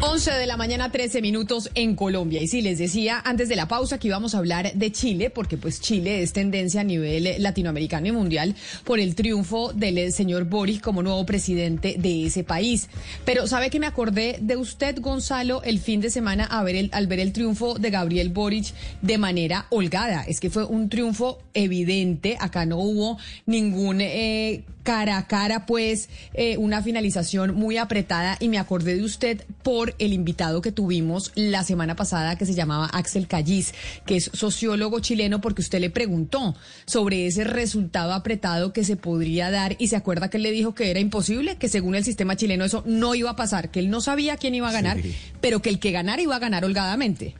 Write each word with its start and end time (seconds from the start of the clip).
11 0.00 0.30
de 0.30 0.46
la 0.46 0.56
mañana, 0.56 0.92
13 0.92 1.20
minutos 1.22 1.70
en 1.74 1.96
Colombia. 1.96 2.40
Y 2.40 2.46
sí, 2.46 2.62
les 2.62 2.78
decía 2.78 3.20
antes 3.24 3.48
de 3.48 3.56
la 3.56 3.66
pausa 3.66 3.98
que 3.98 4.06
íbamos 4.06 4.32
a 4.32 4.38
hablar 4.38 4.72
de 4.72 4.92
Chile, 4.92 5.28
porque 5.28 5.56
pues 5.56 5.80
Chile 5.80 6.22
es 6.22 6.32
tendencia 6.32 6.82
a 6.82 6.84
nivel 6.84 7.42
latinoamericano 7.42 8.06
y 8.06 8.12
mundial 8.12 8.54
por 8.84 9.00
el 9.00 9.16
triunfo 9.16 9.72
del 9.72 10.12
señor 10.12 10.44
Boris 10.44 10.80
como 10.80 11.02
nuevo 11.02 11.26
presidente 11.26 11.96
de 11.98 12.26
ese 12.26 12.44
país. 12.44 12.88
Pero 13.24 13.48
¿sabe 13.48 13.70
que 13.70 13.80
me 13.80 13.88
acordé 13.88 14.38
de 14.40 14.56
usted, 14.56 15.00
Gonzalo, 15.00 15.64
el 15.64 15.80
fin 15.80 16.00
de 16.00 16.10
semana 16.10 16.44
al 16.44 17.06
ver 17.08 17.18
el 17.18 17.32
triunfo 17.32 17.76
de 17.76 17.90
Gabriel 17.90 18.28
Boric 18.28 18.72
de 19.02 19.18
manera 19.18 19.66
holgada? 19.70 20.22
Es 20.22 20.38
que 20.38 20.48
fue 20.48 20.64
un 20.64 20.90
triunfo 20.90 21.40
evidente. 21.54 22.36
Acá 22.38 22.66
no 22.66 22.78
hubo 22.78 23.18
ningún... 23.46 24.00
Eh, 24.00 24.62
cara 24.88 25.18
a 25.18 25.26
cara, 25.26 25.66
pues 25.66 26.08
eh, 26.32 26.56
una 26.56 26.82
finalización 26.82 27.54
muy 27.54 27.76
apretada 27.76 28.38
y 28.40 28.48
me 28.48 28.56
acordé 28.56 28.96
de 28.96 29.04
usted 29.04 29.44
por 29.62 29.87
el 29.98 30.12
invitado 30.12 30.62
que 30.62 30.72
tuvimos 30.72 31.32
la 31.34 31.64
semana 31.64 31.96
pasada 31.96 32.36
que 32.36 32.46
se 32.46 32.54
llamaba 32.54 32.86
Axel 32.86 33.26
Callis, 33.26 33.74
que 34.06 34.16
es 34.16 34.30
sociólogo 34.32 35.00
chileno, 35.00 35.40
porque 35.40 35.62
usted 35.62 35.80
le 35.80 35.90
preguntó 35.90 36.56
sobre 36.86 37.26
ese 37.26 37.44
resultado 37.44 38.12
apretado 38.12 38.72
que 38.72 38.84
se 38.84 38.96
podría 38.96 39.50
dar 39.50 39.76
y 39.78 39.88
se 39.88 39.96
acuerda 39.96 40.28
que 40.30 40.36
él 40.36 40.42
le 40.44 40.50
dijo 40.50 40.74
que 40.74 40.90
era 40.90 41.00
imposible, 41.00 41.56
que 41.56 41.68
según 41.68 41.94
el 41.94 42.04
sistema 42.04 42.36
chileno 42.36 42.64
eso 42.64 42.82
no 42.86 43.14
iba 43.14 43.30
a 43.30 43.36
pasar, 43.36 43.70
que 43.70 43.80
él 43.80 43.90
no 43.90 44.00
sabía 44.00 44.36
quién 44.36 44.54
iba 44.54 44.68
a 44.68 44.72
ganar, 44.72 44.98
pero 45.40 45.62
que 45.62 45.70
el 45.70 45.78
que 45.78 45.92
ganara 45.92 46.22
iba 46.22 46.36
a 46.36 46.40
ganar 46.40 46.64
holgadamente. 46.64 47.34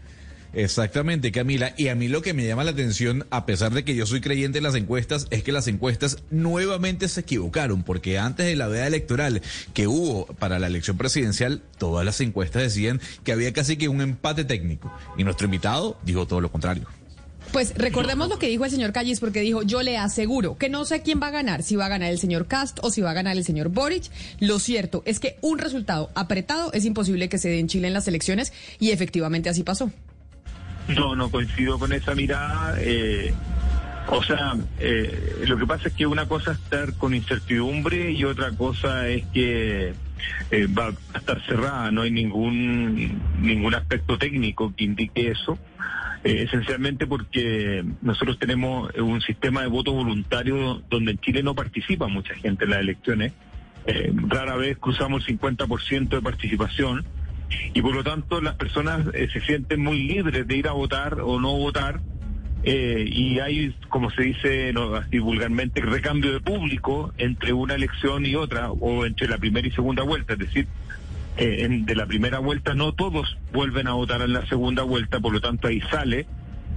Exactamente, 0.52 1.32
Camila. 1.32 1.74
Y 1.76 1.88
a 1.88 1.94
mí 1.94 2.08
lo 2.08 2.22
que 2.22 2.34
me 2.34 2.46
llama 2.46 2.64
la 2.64 2.70
atención, 2.70 3.26
a 3.30 3.46
pesar 3.46 3.72
de 3.72 3.84
que 3.84 3.94
yo 3.94 4.06
soy 4.06 4.20
creyente 4.20 4.58
en 4.58 4.64
las 4.64 4.74
encuestas, 4.74 5.26
es 5.30 5.42
que 5.42 5.52
las 5.52 5.68
encuestas 5.68 6.18
nuevamente 6.30 7.08
se 7.08 7.20
equivocaron, 7.20 7.82
porque 7.82 8.18
antes 8.18 8.46
de 8.46 8.56
la 8.56 8.68
veda 8.68 8.86
electoral 8.86 9.42
que 9.74 9.86
hubo 9.86 10.26
para 10.26 10.58
la 10.58 10.66
elección 10.66 10.96
presidencial, 10.96 11.62
todas 11.78 12.04
las 12.04 12.20
encuestas 12.20 12.62
decían 12.62 13.00
que 13.24 13.32
había 13.32 13.52
casi 13.52 13.76
que 13.76 13.88
un 13.88 14.00
empate 14.00 14.44
técnico. 14.44 14.92
Y 15.16 15.24
nuestro 15.24 15.46
invitado 15.46 15.98
dijo 16.04 16.26
todo 16.26 16.40
lo 16.40 16.50
contrario. 16.50 16.86
Pues 17.52 17.74
recordemos 17.76 18.28
lo 18.28 18.38
que 18.38 18.48
dijo 18.48 18.66
el 18.66 18.70
señor 18.70 18.92
Callis, 18.92 19.20
porque 19.20 19.40
dijo, 19.40 19.62
yo 19.62 19.82
le 19.82 19.96
aseguro 19.96 20.58
que 20.58 20.68
no 20.68 20.84
sé 20.84 21.00
quién 21.00 21.20
va 21.20 21.28
a 21.28 21.30
ganar, 21.30 21.62
si 21.62 21.76
va 21.76 21.86
a 21.86 21.88
ganar 21.88 22.10
el 22.10 22.18
señor 22.18 22.46
Cast 22.46 22.78
o 22.82 22.90
si 22.90 23.00
va 23.00 23.12
a 23.12 23.14
ganar 23.14 23.36
el 23.36 23.44
señor 23.44 23.70
Boric. 23.70 24.04
Lo 24.38 24.58
cierto 24.58 25.02
es 25.06 25.18
que 25.18 25.36
un 25.40 25.58
resultado 25.58 26.10
apretado 26.14 26.72
es 26.72 26.84
imposible 26.84 27.30
que 27.30 27.38
se 27.38 27.48
dé 27.48 27.58
en 27.58 27.68
Chile 27.68 27.88
en 27.88 27.94
las 27.94 28.06
elecciones 28.06 28.52
y 28.78 28.90
efectivamente 28.90 29.48
así 29.48 29.62
pasó. 29.62 29.90
No, 30.88 31.14
no 31.14 31.30
coincido 31.30 31.78
con 31.78 31.92
esa 31.92 32.14
mirada. 32.14 32.76
Eh, 32.80 33.32
o 34.08 34.22
sea, 34.22 34.54
eh, 34.78 35.44
lo 35.46 35.58
que 35.58 35.66
pasa 35.66 35.88
es 35.88 35.94
que 35.94 36.06
una 36.06 36.26
cosa 36.26 36.52
es 36.52 36.58
estar 36.58 36.94
con 36.94 37.14
incertidumbre 37.14 38.10
y 38.12 38.24
otra 38.24 38.52
cosa 38.52 39.06
es 39.08 39.26
que 39.26 39.92
eh, 40.50 40.66
va 40.66 40.94
a 41.14 41.18
estar 41.18 41.44
cerrada. 41.44 41.90
No 41.90 42.02
hay 42.02 42.10
ningún 42.10 43.20
ningún 43.40 43.74
aspecto 43.74 44.18
técnico 44.18 44.74
que 44.74 44.84
indique 44.84 45.30
eso. 45.30 45.58
esencialmente 46.24 47.06
porque 47.06 47.84
nosotros 48.02 48.38
tenemos 48.38 48.92
un 48.96 49.20
sistema 49.20 49.62
de 49.62 49.68
voto 49.68 49.92
voluntario 49.92 50.82
donde 50.90 51.12
en 51.12 51.18
Chile 51.18 51.42
no 51.42 51.54
participa 51.54 52.08
mucha 52.08 52.34
gente 52.34 52.64
en 52.64 52.70
las 52.70 52.80
elecciones. 52.80 53.32
rara 54.28 54.56
vez 54.56 54.78
cruzamos 54.78 55.28
el 55.28 55.38
50% 55.38 56.08
de 56.08 56.22
participación 56.22 57.04
y 57.74 57.82
por 57.82 57.94
lo 57.94 58.04
tanto 58.04 58.40
las 58.40 58.54
personas 58.54 59.06
eh, 59.14 59.28
se 59.32 59.40
sienten 59.40 59.82
muy 59.82 60.02
libres 60.02 60.46
de 60.46 60.56
ir 60.56 60.68
a 60.68 60.72
votar 60.72 61.20
o 61.20 61.40
no 61.40 61.56
votar 61.56 62.00
eh, 62.64 63.04
y 63.06 63.38
hay, 63.38 63.74
como 63.88 64.10
se 64.10 64.22
dice 64.22 64.72
no, 64.72 64.94
así 64.94 65.18
vulgarmente, 65.18 65.80
recambio 65.80 66.32
de 66.32 66.40
público 66.40 67.12
entre 67.16 67.52
una 67.52 67.74
elección 67.74 68.26
y 68.26 68.34
otra 68.34 68.70
o 68.70 69.06
entre 69.06 69.28
la 69.28 69.38
primera 69.38 69.66
y 69.66 69.70
segunda 69.70 70.02
vuelta, 70.02 70.32
es 70.32 70.40
decir, 70.40 70.66
eh, 71.36 71.68
de 71.70 71.94
la 71.94 72.06
primera 72.06 72.40
vuelta 72.40 72.74
no 72.74 72.92
todos 72.92 73.38
vuelven 73.52 73.86
a 73.86 73.92
votar 73.92 74.22
en 74.22 74.32
la 74.32 74.44
segunda 74.46 74.82
vuelta, 74.82 75.20
por 75.20 75.32
lo 75.32 75.40
tanto 75.40 75.68
ahí 75.68 75.80
sale 75.82 76.26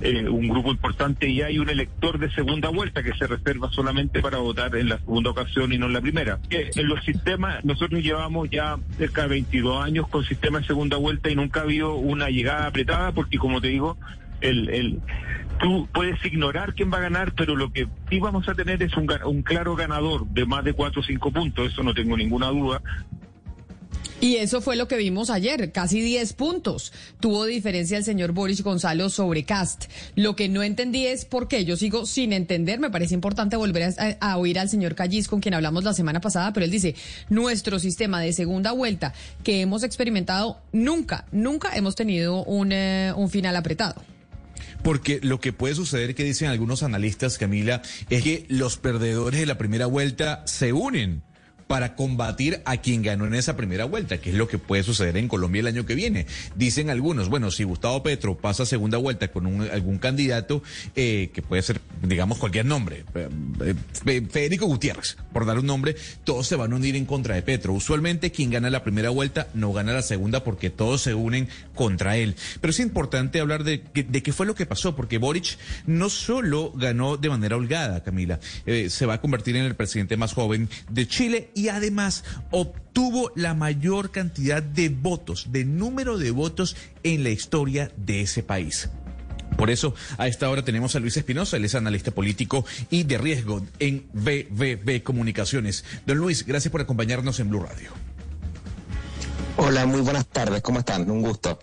eh, 0.02 0.28
un 0.28 0.48
grupo 0.48 0.72
importante 0.72 1.30
y 1.30 1.42
hay 1.42 1.60
un 1.60 1.70
elector 1.70 2.20
de 2.20 2.32
segunda 2.32 2.70
vuelta 2.70 3.04
que 3.04 3.14
se 3.14 3.28
reserva 3.28 3.70
solamente 3.72 4.22
para 4.22 4.38
votar 4.38 4.76
en 4.76 4.90
la 4.90 4.98
segunda 4.98 5.30
ocasión 5.30 5.72
y 5.74 5.78
no 5.78 5.88
en 5.88 5.94
la 5.94 6.02
primera. 6.02 6.40
En 6.50 6.88
los 6.88 7.04
sistemas, 7.04 7.64
nosotros 7.64 8.02
llevamos 8.02 8.50
ya 8.50 8.78
cerca 8.98 9.24
de 9.24 9.30
22 9.30 9.84
años 9.84 10.08
con 10.08 10.24
sistema 10.24 10.60
de 10.60 10.66
segunda 10.66 10.98
vuelta 10.98 11.30
y 11.30 11.36
nunca 11.36 11.62
ha 11.62 11.64
habido 11.64 11.96
una 11.96 12.30
llegada 12.30 12.68
apretada 12.68 13.12
porque 13.12 13.38
como 13.38 13.62
te 13.62 13.70
digo, 13.70 13.98
el, 14.42 14.70
el, 14.70 15.00
tú 15.60 15.88
puedes 15.94 16.24
ignorar 16.26 16.74
quién 16.74 16.92
va 16.92 16.98
a 16.98 17.02
ganar, 17.02 17.34
pero 17.34 17.56
lo 17.56 17.72
que 17.72 17.88
sí 18.10 18.20
vamos 18.20 18.50
a 18.50 18.56
tener 18.56 18.82
es 18.82 18.96
un, 18.98 19.08
un 19.26 19.44
claro 19.44 19.76
ganador 19.76 20.26
de 20.28 20.46
más 20.46 20.64
de 20.64 20.74
4 20.74 21.00
o 21.00 21.04
5 21.04 21.32
puntos, 21.32 21.72
eso 21.72 21.84
no 21.84 21.94
tengo 21.94 22.18
ninguna 22.18 22.48
duda, 22.48 22.82
y 24.22 24.36
eso 24.36 24.62
fue 24.62 24.76
lo 24.76 24.88
que 24.88 24.98
vimos 24.98 25.32
ayer, 25.32 25.72
casi 25.72 26.00
10 26.00 26.34
puntos. 26.34 26.94
Tuvo 27.20 27.46
diferencia 27.46 27.98
el 27.98 28.04
señor 28.04 28.34
Boris 28.34 28.62
Gonzalo 28.62 29.10
sobre 29.10 29.46
Cast. 29.46 29.86
Lo 30.16 30.36
que 30.36 30.48
no 30.48 30.62
entendí 30.62 31.08
es 31.08 31.26
por 31.26 31.48
qué. 31.48 31.66
Yo 31.66 31.76
sigo 31.76 32.06
sin 32.06 32.32
entender. 32.32 32.80
Me 32.80 32.92
parece 32.92 33.16
importante 33.16 33.56
volver 33.56 33.96
a, 34.20 34.38
oír 34.38 34.60
al 34.60 34.70
señor 34.70 34.94
Callis, 34.94 35.28
con 35.28 35.42
quien 35.42 35.56
hablamos 35.56 35.84
la 35.84 35.94
semana 35.94 36.22
pasada, 36.22 36.54
pero 36.54 36.66
él 36.66 36.72
dice, 36.72 36.94
nuestro 37.30 37.80
sistema 37.80 38.22
de 38.22 38.32
segunda 38.32 38.74
vuelta 38.74 39.14
que 39.44 39.62
hemos 39.62 39.84
experimentado, 39.84 40.62
nunca, 40.72 41.26
nunca 41.32 41.76
hemos 41.76 41.96
tenido 41.96 42.44
un, 42.44 42.72
eh, 42.72 43.14
un 43.16 43.30
final 43.30 43.56
apretado. 43.56 44.04
Porque 44.84 45.20
lo 45.24 45.40
que 45.40 45.52
puede 45.52 45.74
suceder, 45.74 46.14
que 46.14 46.24
dicen 46.24 46.50
algunos 46.50 46.84
analistas, 46.84 47.40
Camila, 47.40 47.82
es 48.12 48.24
que 48.24 48.46
los 48.50 48.78
perdedores 48.78 49.40
de 49.40 49.46
la 49.48 49.58
primera 49.58 49.88
vuelta 49.88 50.44
se 50.46 50.74
unen 50.74 51.24
para 51.72 51.96
combatir 51.96 52.62
a 52.66 52.76
quien 52.76 53.02
ganó 53.02 53.26
en 53.26 53.34
esa 53.34 53.56
primera 53.56 53.86
vuelta, 53.86 54.18
que 54.18 54.32
es 54.32 54.36
lo 54.36 54.46
que 54.50 54.58
puede 54.58 54.84
suceder 54.84 55.16
en 55.16 55.30
Colombia 55.30 55.62
el 55.62 55.68
año 55.68 55.86
que 55.86 55.96
viene. 55.96 56.26
Dicen 56.58 56.90
algunos, 56.90 57.30
bueno, 57.30 57.50
si 57.50 57.64
Gustavo 57.64 58.04
Petro 58.04 58.38
pasa 58.38 58.66
segunda 58.66 58.98
vuelta 58.98 59.30
con 59.30 59.62
algún 59.72 59.98
candidato, 59.98 60.62
eh, 60.98 61.30
que 61.34 61.42
puede 61.42 61.62
ser, 61.62 61.80
digamos, 62.04 62.40
cualquier 62.40 62.66
nombre, 62.66 63.06
eh, 63.16 63.30
eh, 64.06 64.28
Federico 64.30 64.66
Gutiérrez, 64.66 65.16
por 65.32 65.46
dar 65.46 65.60
un 65.60 65.66
nombre, 65.66 65.96
todos 66.26 66.46
se 66.46 66.58
van 66.58 66.74
a 66.74 66.76
unir 66.76 66.98
en 66.98 67.06
contra 67.06 67.36
de 67.36 67.42
Petro. 67.42 67.72
Usualmente 67.72 68.32
quien 68.32 68.50
gana 68.50 68.70
la 68.70 68.84
primera 68.84 69.10
vuelta 69.10 69.48
no 69.54 69.72
gana 69.72 69.94
la 69.94 70.02
segunda 70.02 70.44
porque 70.44 70.72
todos 70.72 71.00
se 71.00 71.14
unen 71.14 71.48
contra 71.74 72.18
él. 72.18 72.36
Pero 72.60 72.72
es 72.72 72.82
importante 72.82 73.40
hablar 73.40 73.64
de, 73.64 73.82
qué 73.82 74.34
fue 74.34 74.46
lo 74.46 74.56
que 74.56 74.66
pasó, 74.66 74.94
porque 74.94 75.20
Boric 75.20 75.58
no 75.88 76.10
solo 76.10 76.74
ganó 76.76 77.16
de 77.16 77.30
manera 77.30 77.56
holgada, 77.56 78.04
Camila, 78.04 78.42
se 78.66 79.06
va 79.06 79.14
a 79.14 79.22
convertir 79.22 79.56
en 79.56 79.64
el 79.64 79.76
presidente 79.76 80.18
más 80.18 80.34
joven 80.34 80.68
de 80.90 81.08
Chile 81.08 81.50
además 81.70 82.24
obtuvo 82.50 83.32
la 83.36 83.54
mayor 83.54 84.12
cantidad 84.12 84.62
de 84.64 84.90
votos, 84.90 85.52
de 85.52 85.66
número 85.66 86.18
de 86.18 86.32
votos 86.32 86.76
en 87.04 87.24
la 87.24 87.30
historia 87.30 87.92
de 87.98 88.22
ese 88.22 88.44
país. 88.44 88.90
Por 89.58 89.70
eso, 89.70 89.94
a 90.18 90.28
esta 90.28 90.50
hora 90.50 90.64
tenemos 90.64 90.96
a 90.96 91.00
Luis 91.00 91.18
Espinosa, 91.18 91.58
él 91.58 91.66
es 91.66 91.76
analista 91.76 92.12
político 92.12 92.66
y 92.90 93.04
de 93.04 93.18
riesgo 93.18 93.66
en 93.80 94.08
BBB 94.14 95.04
Comunicaciones. 95.04 95.84
Don 96.06 96.18
Luis, 96.18 96.46
gracias 96.46 96.72
por 96.72 96.82
acompañarnos 96.82 97.40
en 97.40 97.50
Blue 97.50 97.62
Radio. 97.62 97.92
Hola, 99.58 99.86
muy 99.86 100.02
buenas 100.02 100.28
tardes, 100.28 100.62
¿cómo 100.62 100.80
están? 100.80 101.10
Un 101.12 101.22
gusto. 101.22 101.60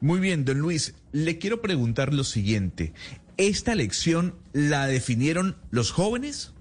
Muy 0.00 0.20
bien, 0.20 0.44
don 0.44 0.58
Luis, 0.58 0.94
le 1.10 1.38
quiero 1.38 1.60
preguntar 1.60 2.14
lo 2.14 2.22
siguiente. 2.22 2.92
¿Esta 3.36 3.72
elección 3.72 4.34
la 4.52 4.86
definieron 4.86 5.56
los 5.70 5.90
jóvenes? 5.90 6.52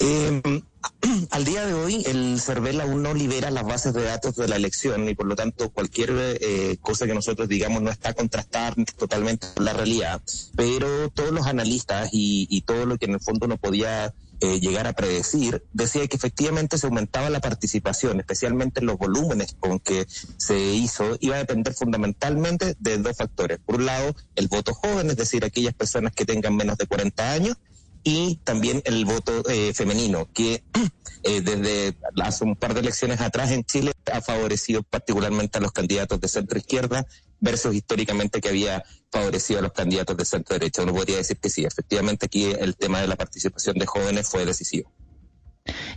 Eh, 0.00 0.62
al 1.30 1.44
día 1.44 1.66
de 1.66 1.74
hoy, 1.74 2.02
el 2.06 2.40
CERVEL 2.40 2.80
aún 2.80 3.02
no 3.02 3.12
libera 3.12 3.50
las 3.50 3.64
bases 3.64 3.92
de 3.92 4.02
datos 4.02 4.34
de 4.36 4.48
la 4.48 4.56
elección 4.56 5.06
y 5.08 5.14
por 5.14 5.26
lo 5.26 5.36
tanto 5.36 5.70
cualquier 5.70 6.10
eh, 6.40 6.78
cosa 6.80 7.06
que 7.06 7.14
nosotros 7.14 7.48
digamos 7.48 7.82
no 7.82 7.90
está 7.90 8.14
contrastada 8.14 8.74
totalmente 8.98 9.46
con 9.54 9.64
la 9.64 9.74
realidad. 9.74 10.22
Pero 10.56 11.10
todos 11.10 11.32
los 11.32 11.46
analistas 11.46 12.08
y, 12.12 12.62
todo 12.66 12.86
lo 12.86 12.98
que 12.98 13.06
en 13.06 13.14
el 13.14 13.20
fondo 13.20 13.46
no 13.46 13.56
podía 13.56 14.14
eh, 14.40 14.60
llegar 14.60 14.86
a 14.86 14.92
predecir, 14.94 15.64
decía 15.72 16.06
que 16.06 16.16
efectivamente 16.16 16.78
se 16.78 16.86
aumentaba 16.86 17.28
la 17.28 17.40
participación, 17.40 18.20
especialmente 18.20 18.80
en 18.80 18.86
los 18.86 18.96
volúmenes 18.96 19.56
con 19.58 19.80
que 19.80 20.06
se 20.08 20.58
hizo, 20.58 21.18
iba 21.20 21.36
a 21.36 21.40
depender 21.40 21.74
fundamentalmente 21.74 22.74
de 22.78 22.98
dos 22.98 23.16
factores. 23.16 23.58
Por 23.58 23.76
un 23.76 23.86
lado, 23.86 24.14
el 24.36 24.48
voto 24.48 24.72
joven, 24.72 25.10
es 25.10 25.16
decir, 25.16 25.44
aquellas 25.44 25.74
personas 25.74 26.12
que 26.14 26.24
tengan 26.24 26.56
menos 26.56 26.78
de 26.78 26.86
40 26.86 27.32
años, 27.32 27.56
y 28.02 28.36
también 28.44 28.82
el 28.84 29.04
voto 29.04 29.42
eh, 29.48 29.72
femenino, 29.74 30.28
que 30.32 30.62
eh, 31.22 31.40
desde 31.40 31.96
hace 32.22 32.44
un 32.44 32.56
par 32.56 32.74
de 32.74 32.80
elecciones 32.80 33.20
atrás 33.20 33.50
en 33.50 33.64
Chile 33.64 33.92
ha 34.12 34.20
favorecido 34.20 34.82
particularmente 34.82 35.58
a 35.58 35.60
los 35.60 35.72
candidatos 35.72 36.20
de 36.20 36.28
centro 36.28 36.58
izquierda 36.58 37.06
versus 37.40 37.74
históricamente 37.74 38.40
que 38.40 38.48
había 38.48 38.84
favorecido 39.10 39.60
a 39.60 39.62
los 39.62 39.72
candidatos 39.72 40.16
de 40.16 40.24
centro 40.24 40.54
derecha. 40.54 40.82
Uno 40.82 40.94
podría 40.94 41.16
decir 41.16 41.38
que 41.38 41.50
sí, 41.50 41.64
efectivamente 41.64 42.26
aquí 42.26 42.44
el 42.44 42.76
tema 42.76 43.00
de 43.00 43.08
la 43.08 43.16
participación 43.16 43.76
de 43.78 43.86
jóvenes 43.86 44.28
fue 44.28 44.44
decisivo. 44.44 44.92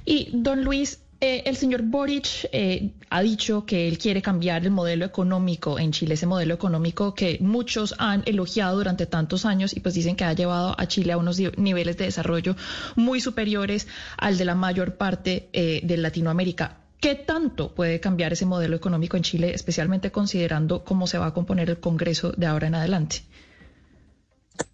Y 0.06 0.29
don 0.33 0.63
Luis, 0.63 0.99
eh, 1.23 1.43
el 1.45 1.55
señor 1.55 1.83
Boric 1.83 2.49
eh, 2.51 2.91
ha 3.09 3.21
dicho 3.21 3.65
que 3.65 3.87
él 3.87 3.97
quiere 3.97 4.21
cambiar 4.21 4.63
el 4.63 4.71
modelo 4.71 5.05
económico 5.05 5.79
en 5.79 5.93
Chile, 5.93 6.15
ese 6.15 6.27
modelo 6.27 6.53
económico 6.53 7.13
que 7.15 7.37
muchos 7.39 7.95
han 7.97 8.23
elogiado 8.25 8.75
durante 8.75 9.05
tantos 9.05 9.45
años 9.45 9.73
y 9.73 9.79
pues 9.79 9.95
dicen 9.95 10.17
que 10.17 10.25
ha 10.25 10.33
llevado 10.33 10.75
a 10.77 10.85
Chile 10.85 11.13
a 11.13 11.17
unos 11.17 11.39
niveles 11.55 11.95
de 11.95 12.03
desarrollo 12.03 12.57
muy 12.97 13.21
superiores 13.21 13.87
al 14.17 14.37
de 14.37 14.43
la 14.43 14.53
mayor 14.53 14.97
parte 14.97 15.47
eh, 15.53 15.79
de 15.81 15.95
Latinoamérica. 15.95 16.79
¿Qué 16.99 17.15
tanto 17.15 17.73
puede 17.73 18.01
cambiar 18.01 18.33
ese 18.33 18.45
modelo 18.45 18.75
económico 18.75 19.15
en 19.15 19.23
Chile, 19.23 19.53
especialmente 19.53 20.11
considerando 20.11 20.83
cómo 20.83 21.07
se 21.07 21.19
va 21.19 21.27
a 21.27 21.33
componer 21.33 21.69
el 21.69 21.79
Congreso 21.79 22.33
de 22.33 22.47
ahora 22.47 22.67
en 22.67 22.75
adelante? 22.75 23.23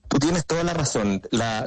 Tú 0.10 0.18
tienes 0.18 0.48
toda 0.48 0.64
la 0.64 0.74
razón. 0.74 1.22
La, 1.30 1.64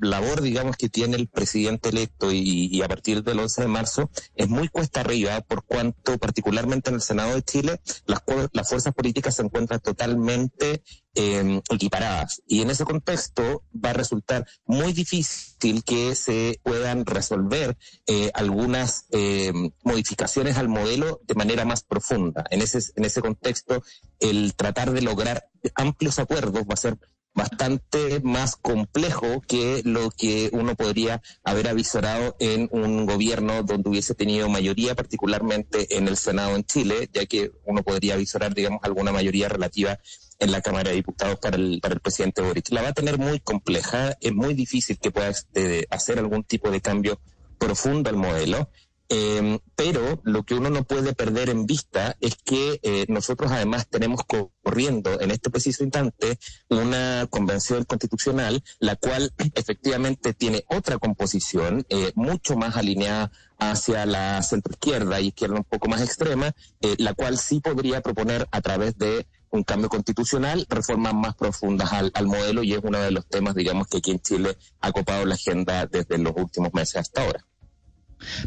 labor, 0.00 0.42
digamos, 0.42 0.76
que 0.76 0.90
tiene 0.90 1.16
el 1.16 1.28
presidente 1.28 1.88
electo 1.88 2.30
y, 2.30 2.82
a 2.82 2.88
partir 2.88 3.24
del 3.24 3.40
11 3.40 3.62
de 3.62 3.68
marzo 3.68 4.10
es 4.34 4.48
muy 4.50 4.68
cuesta 4.68 5.00
arriba 5.00 5.40
por 5.40 5.64
cuanto, 5.64 6.18
particularmente 6.18 6.90
en 6.90 6.96
el 6.96 7.00
Senado 7.00 7.34
de 7.34 7.42
Chile, 7.42 7.80
las, 8.04 8.22
las 8.52 8.68
fuerzas 8.68 8.92
políticas 8.92 9.36
se 9.36 9.42
encuentran 9.42 9.80
totalmente 9.80 10.82
em, 11.14 11.62
equiparadas. 11.70 12.42
Y 12.46 12.60
en 12.60 12.68
ese 12.68 12.84
contexto 12.84 13.64
va 13.74 13.90
a 13.90 13.94
resultar 13.94 14.46
muy 14.66 14.92
difícil 14.92 15.82
que 15.82 16.14
se 16.14 16.60
puedan 16.62 17.06
resolver 17.06 17.78
eh, 18.06 18.30
algunas 18.34 19.06
em, 19.10 19.70
modificaciones 19.84 20.58
al 20.58 20.68
modelo 20.68 21.22
de 21.26 21.34
manera 21.34 21.64
más 21.64 21.82
profunda. 21.82 22.44
En 22.50 22.60
ese, 22.60 22.80
en 22.94 23.06
ese 23.06 23.22
contexto, 23.22 23.82
el 24.18 24.54
tratar 24.54 24.92
de 24.92 25.00
lograr 25.00 25.48
amplios 25.76 26.18
acuerdos 26.18 26.64
va 26.64 26.74
a 26.74 26.76
ser 26.76 26.98
bastante 27.34 28.20
más 28.20 28.56
complejo 28.56 29.40
que 29.40 29.82
lo 29.84 30.10
que 30.10 30.50
uno 30.52 30.74
podría 30.74 31.22
haber 31.44 31.68
avisorado 31.68 32.36
en 32.40 32.68
un 32.72 33.06
gobierno 33.06 33.62
donde 33.62 33.88
hubiese 33.88 34.14
tenido 34.14 34.48
mayoría, 34.48 34.94
particularmente 34.94 35.96
en 35.96 36.08
el 36.08 36.16
Senado 36.16 36.56
en 36.56 36.64
Chile, 36.64 37.08
ya 37.12 37.26
que 37.26 37.52
uno 37.64 37.82
podría 37.82 38.14
avisorar, 38.14 38.54
digamos, 38.54 38.80
alguna 38.82 39.12
mayoría 39.12 39.48
relativa 39.48 39.98
en 40.38 40.50
la 40.50 40.62
Cámara 40.62 40.90
de 40.90 40.96
Diputados 40.96 41.38
para 41.38 41.56
el, 41.56 41.80
para 41.80 41.94
el 41.94 42.00
presidente 42.00 42.42
Boric. 42.42 42.70
La 42.70 42.82
va 42.82 42.88
a 42.88 42.94
tener 42.94 43.18
muy 43.18 43.40
compleja, 43.40 44.16
es 44.20 44.32
muy 44.32 44.54
difícil 44.54 44.98
que 44.98 45.10
pueda 45.10 45.28
este, 45.28 45.86
hacer 45.90 46.18
algún 46.18 46.44
tipo 46.44 46.70
de 46.70 46.80
cambio 46.80 47.20
profundo 47.58 48.10
al 48.10 48.16
modelo. 48.16 48.70
Em, 49.12 49.58
pero 49.74 50.20
lo 50.22 50.44
que 50.44 50.54
uno 50.54 50.70
no 50.70 50.84
puede 50.84 51.14
perder 51.14 51.50
en 51.50 51.66
vista 51.66 52.16
es 52.20 52.36
que 52.36 52.78
eh, 52.84 53.06
nosotros 53.08 53.50
además 53.50 53.88
tenemos 53.88 54.20
corriendo 54.24 55.20
en 55.20 55.32
este 55.32 55.50
preciso 55.50 55.82
instante 55.82 56.38
una 56.68 57.26
convención 57.28 57.82
constitucional, 57.84 58.62
la 58.78 58.94
cual 58.94 59.32
efectivamente 59.56 60.32
tiene 60.32 60.64
otra 60.68 60.98
composición, 60.98 61.84
eh, 61.88 62.12
mucho 62.14 62.56
más 62.56 62.76
alineada 62.76 63.32
hacia 63.58 64.06
la 64.06 64.40
centroizquierda 64.44 65.20
y 65.20 65.28
izquierda 65.28 65.56
un 65.56 65.64
poco 65.64 65.88
más 65.88 66.02
extrema, 66.02 66.54
eh, 66.80 66.94
la 66.98 67.12
cual 67.14 67.36
sí 67.36 67.58
podría 67.58 68.02
proponer 68.02 68.46
a 68.52 68.60
través 68.60 68.96
de 68.96 69.26
un 69.50 69.64
cambio 69.64 69.88
constitucional, 69.88 70.66
reformas 70.70 71.14
más 71.14 71.34
profundas 71.34 71.92
al, 71.92 72.12
al, 72.14 72.26
modelo 72.28 72.62
y 72.62 72.74
es 72.74 72.80
uno 72.80 73.00
de 73.00 73.10
los 73.10 73.26
temas, 73.26 73.56
digamos, 73.56 73.88
que 73.88 73.98
aquí 73.98 74.12
en 74.12 74.20
Chile 74.20 74.56
ha 74.80 74.92
copado 74.92 75.26
la 75.26 75.34
agenda 75.34 75.86
desde 75.86 76.16
los 76.18 76.32
últimos 76.36 76.72
meses 76.72 76.94
hasta 76.94 77.22
ahora. 77.22 77.44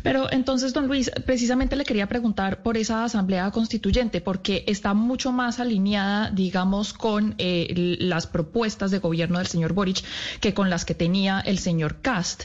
Pero 0.02 0.32
entonces, 0.32 0.74
don 0.74 0.88
Luis, 0.88 1.12
precisamente 1.26 1.76
le 1.76 1.86
quería 1.86 2.08
preguntar 2.08 2.64
por 2.64 2.78
esa 2.78 3.04
asamblea 3.04 3.50
constituyente, 3.52 4.22
porque 4.22 4.64
está 4.68 4.94
mucho 4.94 5.32
más 5.32 5.60
alineada, 5.60 6.30
digamos, 6.32 6.94
con 6.94 7.36
eh, 7.38 7.98
las 8.00 8.28
propuestas 8.28 8.92
de 8.92 9.00
gobierno 9.00 9.38
del 9.38 9.48
señor 9.48 9.74
Boric 9.74 10.04
que 10.40 10.54
con 10.54 10.70
las 10.70 10.86
que 10.86 10.96
tenía 10.96 11.40
el 11.40 11.60
señor 11.60 12.02
Cast. 12.02 12.44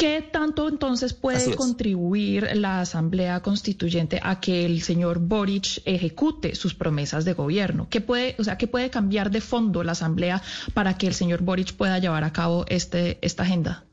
¿Qué 0.00 0.22
tanto 0.22 0.66
entonces 0.66 1.12
puede 1.12 1.54
contribuir 1.56 2.48
la 2.54 2.80
Asamblea 2.80 3.40
Constituyente 3.40 4.18
a 4.22 4.40
que 4.40 4.64
el 4.64 4.80
señor 4.80 5.18
Boric 5.18 5.82
ejecute 5.84 6.54
sus 6.54 6.72
promesas 6.72 7.26
de 7.26 7.34
gobierno? 7.34 7.86
¿Qué 7.90 8.00
puede, 8.00 8.34
o 8.38 8.44
sea, 8.44 8.56
qué 8.56 8.66
puede 8.66 8.88
cambiar 8.88 9.30
de 9.30 9.42
fondo 9.42 9.84
la 9.84 9.92
Asamblea 9.92 10.40
para 10.72 10.96
que 10.96 11.06
el 11.06 11.12
señor 11.12 11.42
Boric 11.42 11.74
pueda 11.74 11.98
llevar 11.98 12.24
a 12.24 12.32
cabo 12.32 12.64
este, 12.68 13.18
esta 13.20 13.42
agenda? 13.42 13.84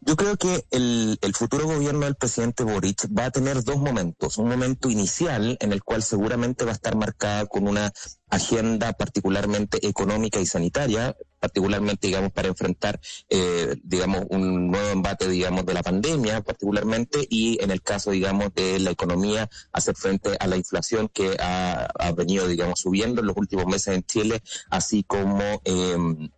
Yo 0.00 0.16
creo 0.16 0.36
que 0.36 0.64
el, 0.70 1.18
futuro 1.34 1.66
gobierno 1.66 2.00
del 2.00 2.14
presidente 2.14 2.62
Boric 2.62 3.08
va 3.16 3.26
a 3.26 3.30
tener 3.30 3.62
dos 3.64 3.78
momentos. 3.78 4.38
Un 4.38 4.48
momento 4.48 4.90
inicial 4.90 5.56
en 5.60 5.72
el 5.72 5.82
cual 5.82 6.02
seguramente 6.02 6.64
va 6.64 6.70
a 6.70 6.74
estar 6.74 6.96
marcada 6.96 7.46
con 7.46 7.66
una 7.66 7.92
agenda 8.28 8.92
particularmente 8.92 9.86
económica 9.86 10.40
y 10.40 10.46
sanitaria, 10.46 11.16
particularmente, 11.38 12.06
digamos, 12.06 12.32
para 12.32 12.48
enfrentar, 12.48 13.00
eh, 13.28 13.76
digamos, 13.82 14.24
un 14.30 14.70
nuevo 14.70 14.88
embate, 14.88 15.28
digamos, 15.28 15.64
de 15.66 15.74
la 15.74 15.82
pandemia, 15.82 16.42
particularmente, 16.42 17.26
y 17.28 17.62
en 17.62 17.70
el 17.70 17.82
caso, 17.82 18.10
digamos, 18.10 18.54
de 18.54 18.78
la 18.78 18.90
economía, 18.90 19.48
hacer 19.72 19.94
frente 19.96 20.36
a 20.38 20.46
la 20.46 20.56
inflación 20.56 21.08
que 21.08 21.36
ha, 21.40 21.88
ha 21.98 22.12
venido, 22.12 22.46
digamos, 22.48 22.80
subiendo 22.80 23.20
en 23.20 23.26
los 23.26 23.36
últimos 23.36 23.66
meses 23.66 23.94
en 23.94 24.04
Chile, 24.04 24.42
así 24.70 25.04
como... 25.04 25.60
Eh, 25.64 26.28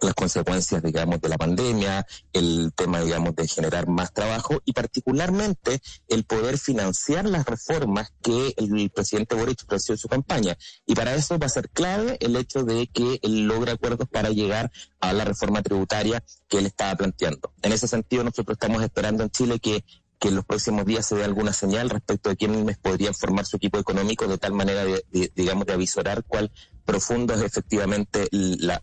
las 0.00 0.14
consecuencias, 0.14 0.82
digamos, 0.82 1.20
de 1.20 1.28
la 1.28 1.38
pandemia, 1.38 2.06
el 2.32 2.72
tema, 2.74 3.00
digamos, 3.00 3.34
de 3.34 3.48
generar 3.48 3.88
más 3.88 4.12
trabajo 4.12 4.60
y 4.64 4.72
particularmente 4.72 5.80
el 6.08 6.24
poder 6.24 6.58
financiar 6.58 7.26
las 7.26 7.46
reformas 7.46 8.12
que 8.22 8.54
el 8.56 8.90
presidente 8.90 9.34
Boric 9.34 9.62
ofreció 9.64 9.94
en 9.94 9.98
su 9.98 10.08
campaña. 10.08 10.56
Y 10.86 10.94
para 10.94 11.14
eso 11.14 11.38
va 11.38 11.46
a 11.46 11.50
ser 11.50 11.70
clave 11.70 12.16
el 12.20 12.36
hecho 12.36 12.64
de 12.64 12.86
que 12.88 13.20
él 13.22 13.46
logre 13.46 13.72
acuerdos 13.72 14.08
para 14.08 14.30
llegar 14.30 14.70
a 15.00 15.12
la 15.12 15.24
reforma 15.24 15.62
tributaria 15.62 16.22
que 16.48 16.58
él 16.58 16.66
estaba 16.66 16.94
planteando. 16.96 17.52
En 17.62 17.72
ese 17.72 17.88
sentido, 17.88 18.24
nosotros 18.24 18.56
estamos 18.56 18.82
esperando 18.82 19.22
en 19.22 19.30
Chile 19.30 19.58
que 19.58 19.84
que 20.24 20.28
en 20.28 20.36
los 20.36 20.44
próximos 20.46 20.86
días 20.86 21.04
se 21.04 21.16
dé 21.16 21.24
alguna 21.24 21.52
señal 21.52 21.90
respecto 21.90 22.30
de 22.30 22.36
quiénes 22.36 22.78
podrían 22.78 23.14
formar 23.14 23.44
su 23.44 23.56
equipo 23.56 23.78
económico 23.78 24.26
de 24.26 24.38
tal 24.38 24.54
manera, 24.54 24.84
de, 24.84 25.04
digamos, 25.34 25.66
de 25.66 25.74
avisorar 25.74 26.24
cuál 26.24 26.50
profundo 26.84 27.34
es 27.34 27.42
efectivamente 27.42 28.28
la, 28.30 28.80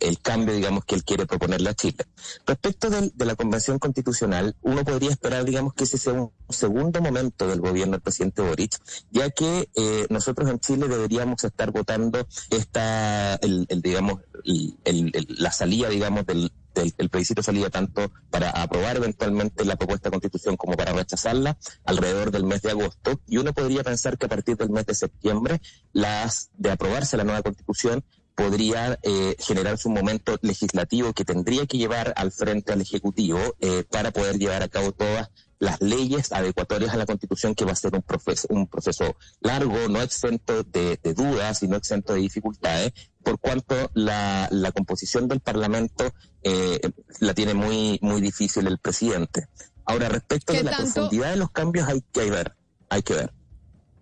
el 0.00 0.20
cambio, 0.20 0.54
digamos, 0.54 0.84
que 0.84 0.94
él 0.94 1.04
quiere 1.04 1.26
proponerle 1.26 1.70
a 1.70 1.74
Chile. 1.74 2.06
Respecto 2.46 2.90
de, 2.90 3.12
la 3.24 3.34
Convención 3.34 3.78
Constitucional, 3.78 4.56
uno 4.62 4.84
podría 4.84 5.10
esperar, 5.10 5.44
digamos, 5.44 5.74
que 5.74 5.84
ese 5.84 5.98
sea 5.98 6.12
un 6.12 6.32
segundo 6.48 7.00
momento 7.00 7.46
del 7.46 7.60
gobierno 7.60 7.92
del 7.92 8.02
presidente 8.02 8.42
Boric, 8.42 8.76
ya 9.10 9.30
que 9.30 9.68
eh, 9.74 10.06
nosotros 10.10 10.50
en 10.50 10.60
Chile 10.60 10.88
deberíamos 10.88 11.42
estar 11.44 11.70
votando 11.72 12.26
esta, 12.50 13.34
el, 13.36 13.66
digamos, 13.82 14.20
la 14.44 15.50
salida, 15.50 15.88
digamos, 15.88 16.26
del, 16.26 16.52
del 16.74 17.08
plebiscito 17.08 17.42
salida 17.42 17.70
tanto 17.70 18.12
para 18.30 18.50
aprobar 18.50 18.96
eventualmente 18.96 19.64
la 19.64 19.76
propuesta 19.76 20.08
de 20.08 20.12
constitución 20.12 20.56
como 20.56 20.76
para 20.76 20.92
rechazarla 20.92 21.56
alrededor 21.84 22.30
del 22.30 22.44
mes 22.44 22.62
de 22.62 22.70
agosto 22.70 23.20
y 23.26 23.38
uno 23.38 23.52
podría 23.52 23.82
pensar 23.82 24.18
que 24.18 24.26
a 24.26 24.28
partir 24.28 24.56
del 24.56 24.70
mes 24.70 24.86
de 24.86 24.94
septiembre 24.94 25.60
las 25.92 26.50
de 26.56 26.70
aprobarse 26.70 27.16
la 27.16 27.24
nueva 27.24 27.42
constitución 27.42 28.04
podría 28.36 28.98
eh, 29.02 29.34
generarse 29.38 29.88
un 29.88 29.94
momento 29.94 30.38
legislativo 30.42 31.12
que 31.14 31.24
tendría 31.24 31.66
que 31.66 31.78
llevar 31.78 32.12
al 32.16 32.30
frente 32.30 32.72
al 32.72 32.82
Ejecutivo 32.82 33.40
eh, 33.60 33.82
para 33.90 34.12
poder 34.12 34.38
llevar 34.38 34.62
a 34.62 34.68
cabo 34.68 34.92
todas 34.92 35.30
las 35.58 35.80
leyes 35.80 36.32
adecuatorias 36.32 36.92
a 36.92 36.98
la 36.98 37.06
Constitución, 37.06 37.54
que 37.54 37.64
va 37.64 37.72
a 37.72 37.76
ser 37.76 37.94
un 37.94 38.02
proceso, 38.02 38.46
un 38.50 38.66
proceso 38.66 39.16
largo, 39.40 39.88
no 39.88 40.02
exento 40.02 40.62
de, 40.64 40.98
dudas 41.16 41.62
y 41.62 41.68
no 41.68 41.78
exento 41.78 42.12
de 42.12 42.20
dificultades, 42.20 42.92
por 43.22 43.40
cuanto 43.40 43.90
la, 43.94 44.48
la 44.50 44.70
composición 44.70 45.28
del 45.28 45.40
Parlamento 45.40 46.12
eh, 46.42 46.78
la 47.20 47.32
tiene 47.32 47.54
muy, 47.54 47.98
muy 48.02 48.20
difícil 48.20 48.66
el 48.66 48.78
presidente. 48.78 49.48
Ahora, 49.86 50.10
respecto 50.10 50.52
de 50.52 50.62
la 50.62 50.76
profundidad 50.76 51.30
de 51.30 51.36
los 51.36 51.50
cambios, 51.52 51.88
hay 51.88 52.02
que 52.12 52.30
ver, 52.30 52.54
hay 52.90 53.02
que 53.02 53.14
ver. 53.14 53.32